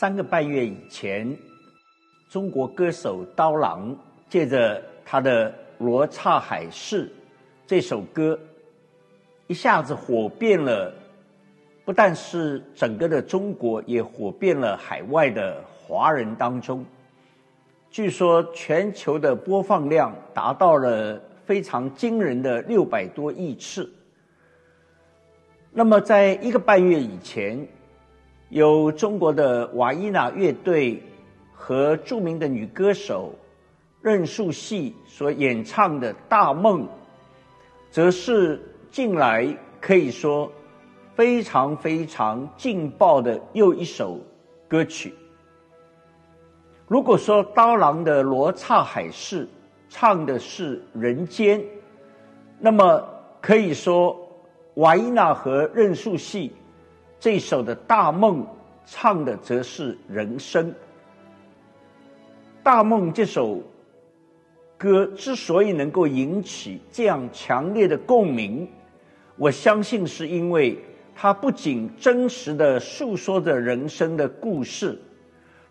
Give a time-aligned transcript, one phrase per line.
[0.00, 1.36] 三个半月以前，
[2.30, 7.06] 中国歌手刀郎借着他的《罗刹海市》
[7.66, 8.38] 这首歌，
[9.48, 10.94] 一下子火遍了，
[11.84, 16.86] 不但是整个的中国，也火遍了海外的华人当中。
[17.90, 23.92] 据说全球的播放量达到了非常惊人的六百多亿次。
[25.72, 27.66] 那么，在一个半月以前。
[28.50, 31.02] 由中国的瓦伊娜乐队
[31.52, 33.34] 和著名的女歌手
[34.00, 36.82] 任素汐所演唱的《大梦》，
[37.90, 38.58] 则是
[38.90, 40.50] 近来可以说
[41.14, 44.18] 非常非常劲爆的又一首
[44.66, 45.12] 歌曲。
[46.86, 49.44] 如果说刀郎的《罗刹海市》
[49.90, 51.62] 唱的是人间，
[52.58, 53.06] 那么
[53.42, 54.16] 可以说
[54.76, 56.50] 瓦伊娜和任素汐。
[57.20, 58.46] 这首的大梦
[58.86, 60.72] 唱的则是人生。
[62.62, 63.60] 大梦这首
[64.76, 68.68] 歌之所以能够引起这样强烈的共鸣，
[69.36, 70.78] 我相信是因为
[71.14, 74.96] 它不仅真实的诉说着人生的故事，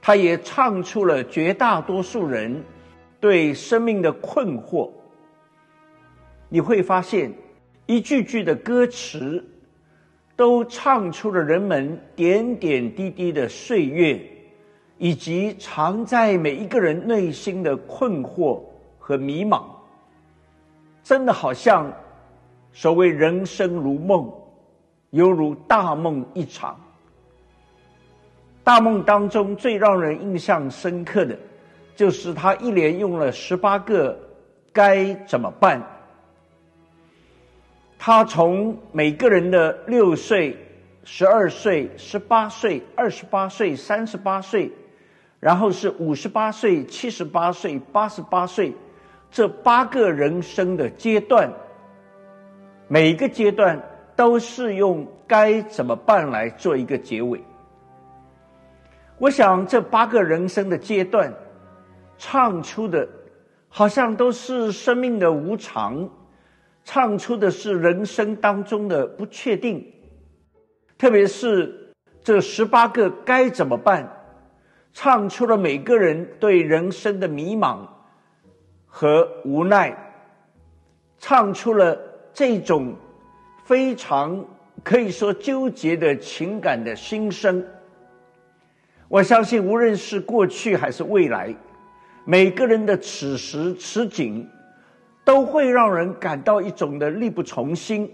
[0.02, 2.62] 它也唱出了绝大多数人
[3.22, 4.92] 对生命的困惑。
[6.50, 7.34] 你会发现
[7.86, 9.42] 一句句的歌词。
[10.38, 14.22] 都唱出了人们点点滴滴的岁月，
[15.00, 18.62] 以及藏在每一个人内心的困惑
[19.00, 19.64] 和迷茫。
[21.04, 21.92] 真的好像
[22.72, 24.32] 所谓人生如梦，
[25.10, 26.80] 犹如大梦一场。
[28.64, 31.36] 大梦当中最让人印象深刻的，
[31.96, 34.16] 就是他一连用了十八个
[34.72, 35.82] “该怎么办”。
[38.00, 40.56] 他从每个人的六岁、
[41.04, 44.72] 十二岁、十八岁、二十八岁、三十八岁，
[45.40, 48.74] 然后是五十八岁、七十八岁、八十八岁，
[49.32, 51.52] 这八个人生的阶段，
[52.88, 53.82] 每个阶段
[54.16, 57.42] 都是用该怎么办来做一个结尾。
[59.18, 61.34] 我想这八个人生的阶段，
[62.20, 63.08] 唱出的，
[63.70, 66.08] 好像都是生命的无常。
[66.90, 69.86] 唱出的是人生当中的不确定，
[70.98, 71.94] 特别是
[72.24, 74.10] 这十八个该怎么办，
[74.94, 77.86] 唱出了每个人对人生的迷茫
[78.86, 79.98] 和无奈，
[81.20, 82.00] 唱出了
[82.34, 82.96] 这种
[83.66, 84.46] 非常
[84.82, 87.62] 可以说纠结的情感的心声。
[89.10, 91.54] 我相信，无论是过去还是未来，
[92.24, 94.50] 每个人的此时此景。
[95.28, 98.10] 都会让人感到一种的力不从心，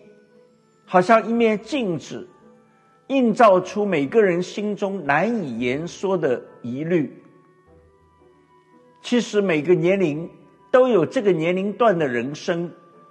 [0.83, 2.27] 好像一面镜子，
[3.05, 7.15] 映照出每个人心中难以言说的疑虑。
[9.03, 10.27] 其实每个年龄
[10.71, 12.67] 都有这个年龄段的人生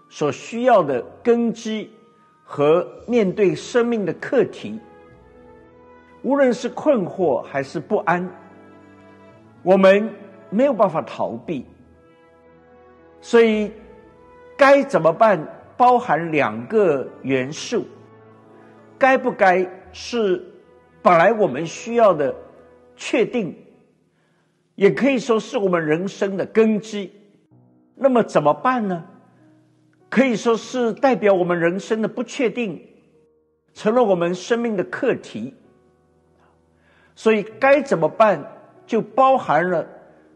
[0.09, 1.89] 所需要的根基
[2.43, 4.81] 和面对生命的课题，
[6.23, 8.29] 无论是困惑还是不安，
[9.63, 10.13] 我们
[10.51, 11.65] 没有办法逃避，
[13.21, 13.71] 所以。
[14.57, 15.47] 该怎么办？
[15.77, 17.85] 包含两个元素，
[18.99, 20.41] 该不该是
[21.03, 22.33] 本来我们需要的
[22.95, 23.57] 确定，
[24.77, 27.11] 也可以说是我们人生的根基。
[27.97, 29.05] 那么怎么办呢？
[30.09, 32.81] 可以说是代表我们人生的不确定，
[33.75, 35.55] 成了我们生命的课题。
[37.17, 38.45] 所以该怎么办，
[38.87, 39.85] 就包含了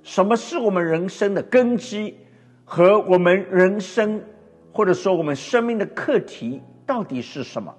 [0.03, 2.16] 什么是我们人生的根基。
[2.69, 4.21] 和我们人生，
[4.72, 7.72] 或者说我们生命的课题到底是什么？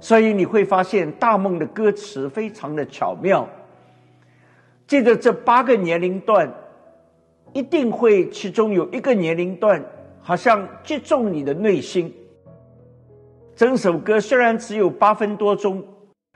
[0.00, 3.46] 所以你会发现，《大梦》的歌词非常的巧妙。
[4.86, 6.50] 记得这八个年龄段，
[7.52, 9.84] 一定会其中有一个年龄段，
[10.22, 12.12] 好像击中你的内心。
[13.54, 15.84] 整首歌虽然只有八分多钟，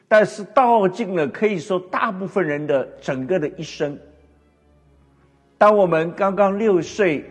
[0.06, 3.98] 但是道尽了可以说大部分人的整个的一生。
[5.56, 7.24] 当我们刚刚六岁，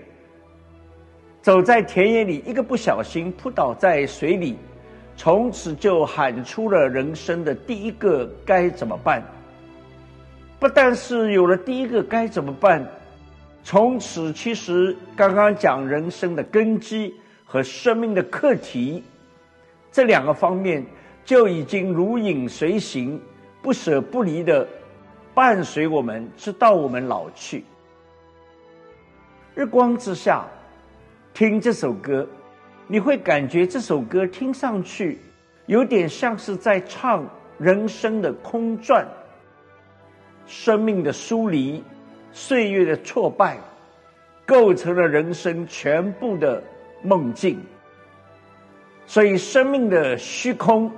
[1.41, 4.57] 走在田野里，一个不小心扑倒在水里，
[5.15, 9.21] 从此就喊出了人生的第一个该怎么办。
[10.59, 12.87] 不但是有了第一个该怎么办，
[13.63, 17.13] 从此其实刚刚讲人生的根基
[17.45, 19.03] 和生命的课题
[19.91, 20.83] 这两个方面
[21.25, 23.21] 就已经如影随形、
[23.61, 24.65] 不舍不离的
[25.33, 27.65] 伴随我们，直到我们老去。
[29.55, 30.43] 日光之下，
[31.31, 32.27] 听这首歌，
[32.87, 35.19] 你会感觉这首歌听上去
[35.67, 37.23] 有点像是在唱
[37.59, 39.07] 人生的空转，
[40.47, 41.83] 生命的疏离、
[42.31, 43.59] 岁月的挫败，
[44.43, 46.61] 构成了人生全部的
[47.03, 47.59] 梦境。
[49.05, 50.91] 所以，生命的虚空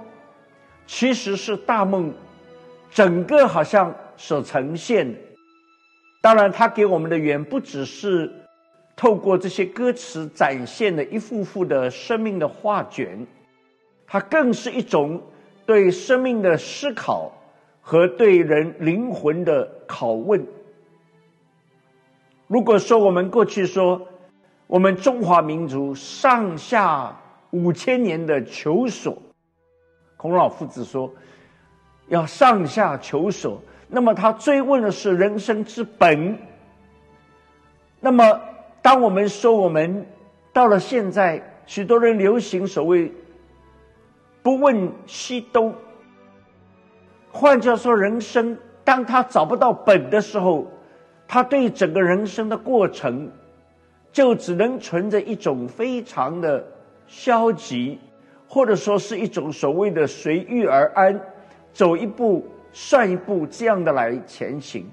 [0.88, 2.14] 其实是大梦
[2.90, 5.20] 整个好像所呈现的。
[6.22, 8.32] 当然，它给我们的远不只是
[8.96, 13.26] 透过这些歌词展现的一幅幅的生命的画卷，
[14.08, 15.22] 它更是一种
[15.66, 17.32] 对生命的思考
[17.82, 20.46] 和对人灵魂的拷问。
[22.48, 24.08] 如果说我们过去说
[24.68, 27.22] 我们中华民族上下。
[27.52, 29.18] 五千年的求索，
[30.18, 31.10] 孔老夫子说
[32.10, 33.62] 要上下求索。
[33.88, 36.38] 那么他追问的是人生之本。
[38.02, 38.42] 那么，
[38.86, 40.06] 当我们说我们
[40.54, 43.12] 到了现在，许多人流行所谓
[44.44, 45.74] 不问西东，
[47.32, 50.68] 换句话说，人生当他找不到本的时候，
[51.28, 53.32] 他对整个人生的过程
[54.12, 56.64] 就只能存着一种非常的。
[57.08, 58.00] 消极，
[58.48, 61.20] 或者说是一种所谓的随遇而安，
[61.74, 64.88] 走一步算一步这样的来前行。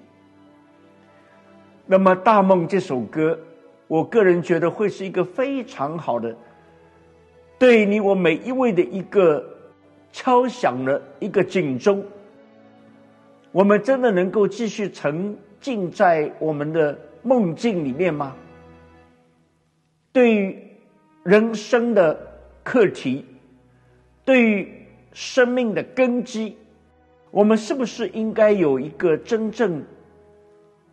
[1.85, 3.39] 那么，《大梦》这首歌，
[3.93, 6.35] 我个人觉得会是一个非常好的，
[7.59, 9.45] 对你我每一位的一个
[10.11, 12.03] 敲响了一个警钟。
[13.51, 18.35] 我们真的能够继续沉浸在我们的梦境里面吗？
[20.11, 20.59] 对于。
[21.25, 22.19] 人生的
[22.65, 23.25] 课题，
[24.25, 26.57] 对于生命的根基，
[27.31, 29.85] 我们是不是应该有一个真正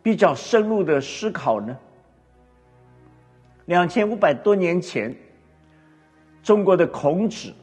[0.04, 1.76] 比较深入的思考呢？
[3.70, 5.14] 两千五百多年前，
[6.42, 7.54] 中国的孔子，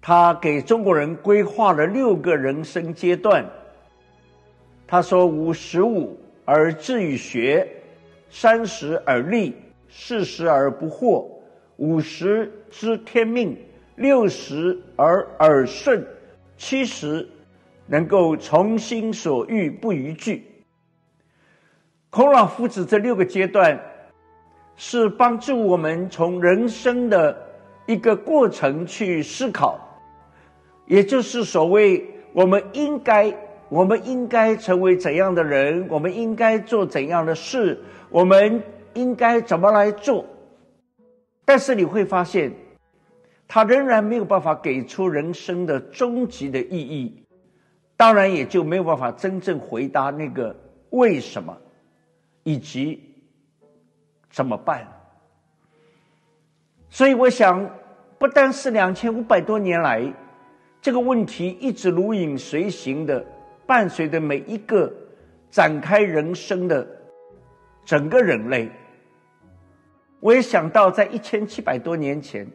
[0.00, 3.44] 他给中国人规划了六个人生阶段。
[4.86, 7.68] 他说：“五十五而志于学，
[8.30, 9.56] 三十而立，
[9.88, 11.26] 四十而不惑。”
[11.78, 13.58] 五十知天命，
[13.96, 16.06] 六十而耳顺，
[16.56, 17.28] 七十
[17.88, 20.44] 能够从心所欲不逾矩。
[22.08, 23.78] 孔老夫子这六个阶段，
[24.76, 27.36] 是帮助我们从人生的
[27.86, 29.78] 一个过程去思考，
[30.86, 33.34] 也就是所谓我们应该
[33.68, 37.80] 我们应该成为怎样的人，我们应该做怎样的事，
[38.10, 38.62] 我们
[38.94, 40.24] 应该怎么来做。
[41.44, 42.52] 但是你会发现，
[43.48, 47.22] 他仍然没有办法给出人生的终极的意义，
[47.96, 50.54] 当然也就没有办法真正回答那个
[50.90, 51.56] 为什么，
[52.42, 53.05] 以及
[54.36, 54.86] 怎么办。
[56.90, 57.70] 所以我想，
[58.18, 60.12] 不单是两千五百多年来
[60.82, 63.24] 这个问题一直如影随形的
[63.66, 64.92] 伴随着每一个
[65.50, 66.86] 展开人生的
[67.82, 68.70] 整个人类。
[70.20, 72.46] 我也想到，在一千七百多年前，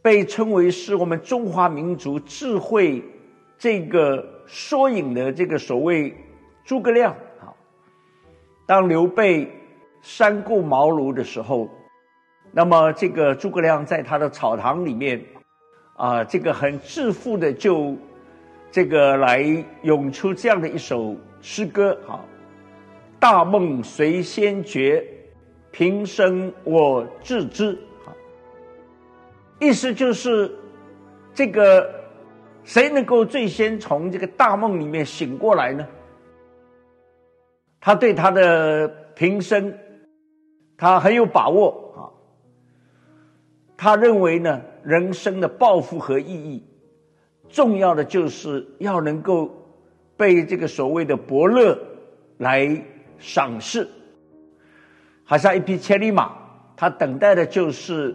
[0.00, 3.04] 被称为是我们中华民族智慧
[3.58, 6.16] 这个缩影的这个所谓
[6.64, 7.52] 诸葛亮啊，
[8.64, 9.50] 当刘备
[10.08, 11.68] 三顾茅庐的时候，
[12.52, 15.20] 那么这个诸葛亮在他的草堂里面
[15.96, 17.96] 啊，这个很自负的就
[18.70, 19.44] 这个来
[19.82, 22.22] 咏出这样的一首诗歌啊
[23.18, 25.04] ：“大梦谁先觉？”
[25.72, 28.12] 平生我自知，好，
[29.58, 30.50] 意思就是，
[31.34, 31.92] 这个
[32.62, 35.84] 谁能够最先从这个大梦里面醒过来呢？
[37.80, 39.76] 他对他的平生，
[40.76, 42.00] 他很有把握啊。
[43.76, 46.64] 他认为呢，人生的抱负和意义，
[47.48, 49.50] 重要的就是要能够
[50.16, 51.78] 被这个所谓的伯乐
[52.38, 52.82] 来
[53.18, 53.86] 赏识。
[55.24, 56.32] 好像一匹千里马，
[56.76, 58.14] 他等待的就是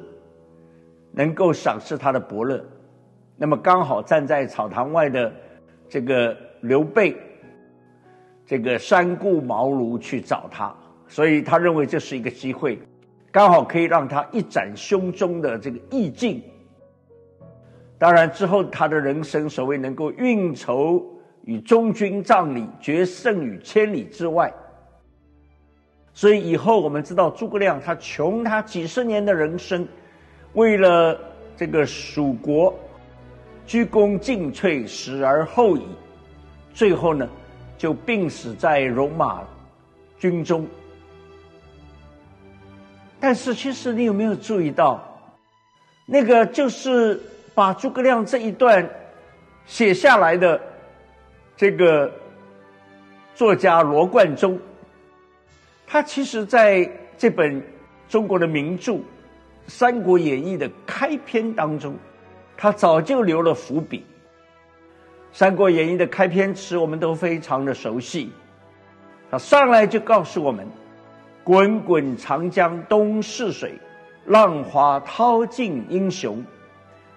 [1.11, 2.63] 能够赏识他的伯乐。
[3.35, 5.33] 那么刚好站在草堂外的
[5.89, 7.17] 这个刘备，
[8.45, 10.73] 这个三顾茅庐去找他，
[11.11, 12.79] 所以他认为这是一个机会，
[13.33, 16.41] 刚好可以让他一展胸中的这个意境。
[17.97, 21.05] 当然之后他的人生所谓能够运筹
[21.43, 24.49] 与中军帐里，决胜于千里之外。
[26.13, 29.85] 所以以后我们知道，诸葛亮他穷他几十年的人生，
[30.53, 31.19] 为了
[31.57, 32.73] 这个蜀国，
[33.65, 35.83] 鞠躬尽瘁，死而后已。
[36.73, 37.27] 最后呢，
[37.77, 39.43] 就病死在戎马
[40.17, 40.65] 军中。
[43.21, 44.99] 但是，其实你有没有注意到，
[46.07, 47.21] 那个就是
[47.53, 48.89] 把诸葛亮这一段
[49.67, 50.59] 写下来的
[51.55, 52.11] 这个
[53.35, 54.59] 作家罗贯中，
[55.85, 57.63] 他其实在这本
[58.09, 58.93] 中国的名著
[59.67, 61.95] 《三国演义》的开篇当中，
[62.57, 63.99] 他早就留了伏笔。
[65.31, 68.31] 《三国演义》的开篇词我们都非常的熟悉，
[69.29, 70.67] 他上来就告诉我们
[71.51, 73.73] ：“滚滚长江东逝水，
[74.25, 76.41] 浪花淘尽英雄。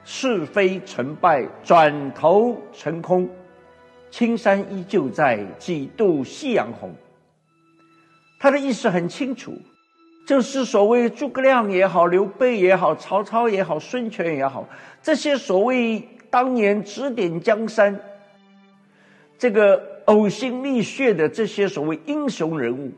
[0.02, 3.30] 是非成败转头成空。”
[4.10, 6.92] 青山依旧在，几度夕阳红。
[8.40, 9.56] 他的意思很清楚，
[10.26, 14.68] 就是所谓诸葛亮也好，刘备也好，曹操也好，孙权也好，
[15.00, 18.00] 这些所谓当年指点江山、
[19.38, 22.90] 这个呕心沥血的这些所谓英雄人物，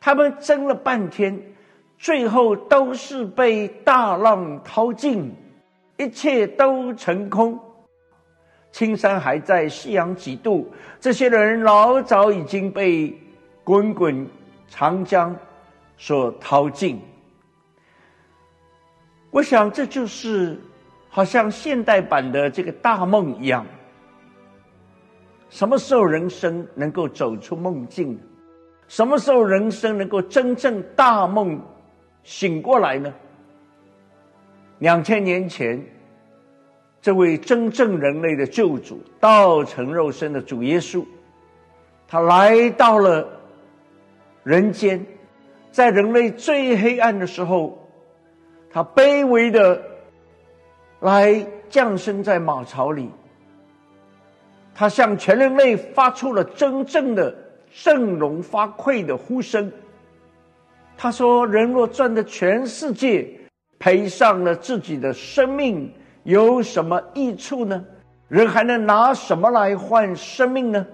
[0.00, 1.38] 他们争了半天，
[1.98, 5.34] 最后都是被大浪淘尽，
[5.98, 7.60] 一切都成空。
[8.72, 10.72] 青山还在，夕阳几度。
[10.98, 13.14] 这些人老早已经被
[13.62, 14.26] 滚滚
[14.68, 15.36] 长江
[15.98, 16.98] 所淘尽。
[19.30, 20.58] 我想，这就是
[21.08, 23.66] 好像现代版的这个大梦一样。
[25.50, 28.18] 什么时候人生能够走出梦境？
[28.90, 31.62] 什么时候人生能够真正大梦
[32.24, 33.14] 醒过来呢？
[34.80, 35.80] 两千年前。
[37.00, 41.02] 这位真正人类的救主，道成肉身的主耶稣，
[42.08, 43.26] 他来到了
[44.42, 45.06] 人间，
[45.70, 47.88] 在人类最黑暗的时候，
[48.70, 49.80] 他卑微的
[50.98, 53.08] 来降生在马槽里，
[54.74, 57.34] 他向全人类发出了真正的
[57.72, 59.70] 振聋发聩的呼声。
[60.96, 63.28] 他说：“人若赚得全世界，
[63.78, 65.92] 赔上了自己的生命。”
[66.24, 67.82] 有什么益处呢？
[68.28, 70.86] 人还能拿什么来换生命呢？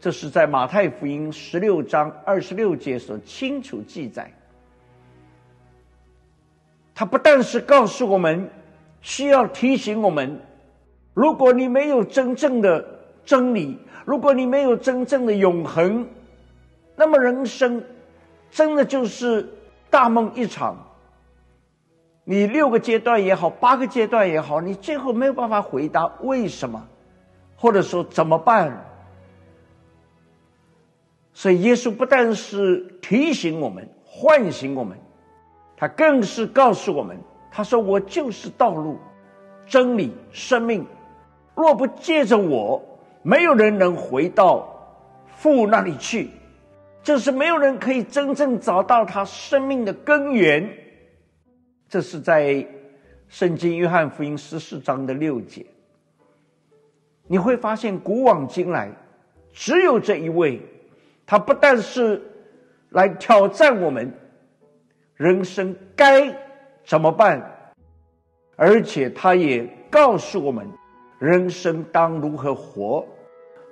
[0.00, 4.32] 这是在马太福音十六章二十六节所清楚记载。
[6.94, 8.48] 他不但是告诉我们，
[9.02, 10.40] 需要提醒我们：
[11.12, 12.82] 如果你没有真正的
[13.24, 16.08] 真理，如果你没有真正的永恒，
[16.96, 17.84] 那么人生
[18.50, 19.48] 真的就是
[19.90, 20.88] 大梦一场。
[22.24, 26.86] 你六个阶段也好，八个阶段也好，你最后没有办法回答为什么，
[27.56, 28.86] 或者说怎么办。
[31.32, 34.98] 所以耶稣不但是提醒我们、唤醒我们，
[35.76, 37.18] 他更是告诉我们
[37.50, 38.98] ：“他说我就是道路、
[39.66, 40.86] 真理、生命。
[41.56, 42.82] 若不借着我，
[43.22, 44.68] 没有人能回到
[45.36, 46.30] 父那里去，
[47.02, 50.68] 就是没有人可以真正找到他生命的根源。”
[51.88, 52.66] 这是在
[53.28, 55.66] 圣经约翰福音十四章的六节，
[57.26, 58.90] 你会发现古往今来，
[59.52, 60.60] 只有这一位，
[61.26, 62.22] 他不但是
[62.90, 64.10] 来挑战我们
[65.16, 66.34] 人生该
[66.84, 67.72] 怎么办，
[68.56, 70.66] 而且他也告诉我们
[71.22, 73.06] 人生当如何活，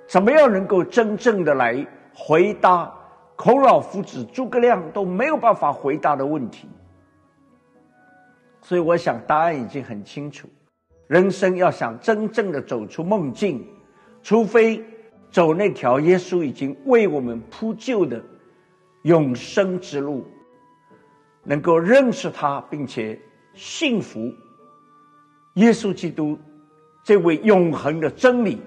[0.07, 2.89] 怎么样能够真正的来回答？
[3.35, 6.69] 孔老夫子、诸葛亮都没有办法回答的问题。
[8.61, 10.47] 所以，我想答案已经很清楚：
[11.07, 13.67] 人生要想真正的走出梦境，
[14.23, 14.81] 除非
[15.29, 18.23] 走那条耶稣已经为我们铺就的
[19.01, 20.25] 永生之路，
[21.43, 23.19] 能够认识他，并且
[23.53, 24.31] 信服
[25.55, 26.39] 耶稣基督
[27.03, 28.61] 这位永恒的真理，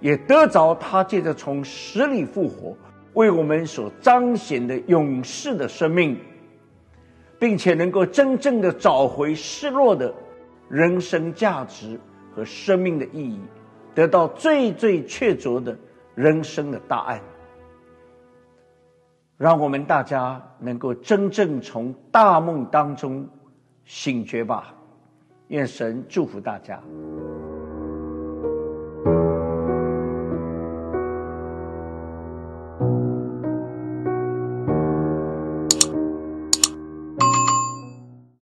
[0.00, 2.76] 也得着他借着从死里复活
[3.14, 6.18] 为我们所彰显的永世的生命。
[7.36, 10.14] 并且能够真正的找回失落的
[10.68, 12.00] 人生价值
[12.34, 13.38] 和生命的意义，
[13.94, 15.76] 得到最最确凿的
[16.14, 17.20] 人生的答案。
[19.36, 23.28] 让我们大家能够真正从大梦当中
[23.84, 24.74] 醒觉吧！
[25.48, 26.80] 愿神祝福大家。